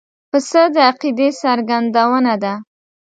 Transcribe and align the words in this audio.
پسه 0.29 0.61
د 0.73 0.75
عقیدې 0.89 1.29
څرګندونه 1.41 2.33
ده. 2.43 2.53